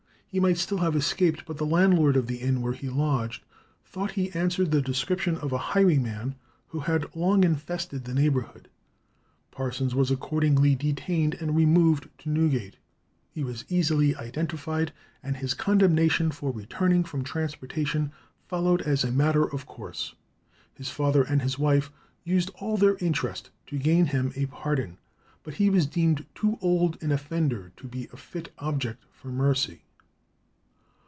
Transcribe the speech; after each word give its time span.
He 0.33 0.39
might 0.39 0.57
still 0.57 0.77
have 0.77 0.95
escaped, 0.95 1.43
but 1.45 1.57
the 1.57 1.65
landlord 1.65 2.15
of 2.15 2.27
the 2.27 2.37
inn 2.37 2.61
where 2.61 2.71
he 2.71 2.87
lodged 2.87 3.43
thought 3.83 4.11
he 4.11 4.31
answered 4.31 4.71
the 4.71 4.81
description 4.81 5.35
of 5.37 5.51
a 5.51 5.57
highwayman 5.75 6.35
who 6.69 6.79
had 6.79 7.13
long 7.13 7.43
infested 7.43 8.05
the 8.05 8.13
neighbourhood. 8.13 8.69
Parsons 9.51 9.93
was 9.93 10.09
accordingly 10.09 10.73
detained 10.73 11.33
and 11.41 11.53
removed 11.57 12.07
to 12.19 12.29
Newgate. 12.29 12.77
He 13.29 13.43
was 13.43 13.65
easily 13.67 14.15
identified, 14.15 14.93
and 15.21 15.35
his 15.35 15.53
condemnation 15.53 16.31
for 16.31 16.49
returning 16.49 17.03
from 17.03 17.25
transportation 17.25 18.13
followed 18.47 18.81
as 18.83 19.03
a 19.03 19.11
matter 19.11 19.43
of 19.43 19.65
course. 19.65 20.15
His 20.73 20.89
father 20.89 21.23
and 21.23 21.41
his 21.41 21.59
wife 21.59 21.91
used 22.23 22.51
all 22.51 22.77
their 22.77 22.95
interest 23.01 23.49
to 23.67 23.77
gain 23.77 24.05
him 24.05 24.31
a 24.37 24.45
pardon, 24.45 24.97
but 25.43 25.55
he 25.55 25.69
was 25.69 25.85
deemed 25.87 26.25
too 26.35 26.57
old 26.61 26.97
an 27.03 27.11
offender 27.11 27.73
to 27.75 27.85
be 27.85 28.07
a 28.13 28.15
fit 28.15 28.53
object 28.59 29.03
for 29.11 29.27
mercy. 29.27 29.81